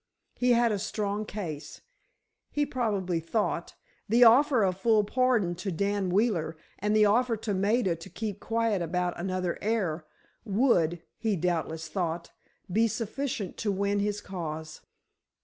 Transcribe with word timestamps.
He 0.33 0.53
had 0.53 0.71
a 0.71 0.79
strong 0.79 1.25
case, 1.27 1.81
he 2.49 2.65
probably 2.65 3.19
thought; 3.19 3.75
the 4.09 4.23
offer 4.23 4.63
of 4.63 4.79
full 4.79 5.03
pardon 5.03 5.53
to 5.57 5.71
Dan 5.71 6.09
Wheeler, 6.09 6.57
and 6.79 6.95
the 6.95 7.05
offer 7.05 7.37
to 7.37 7.53
Maida 7.53 7.95
to 7.95 8.09
keep 8.09 8.39
quiet 8.39 8.81
about 8.81 9.13
another 9.19 9.59
heir, 9.61 10.07
would, 10.43 11.03
he 11.19 11.35
doubtless 11.35 11.87
thought, 11.87 12.31
be 12.71 12.87
sufficient 12.87 13.57
to 13.57 13.71
win 13.71 13.99
his 13.99 14.21
cause. 14.21 14.81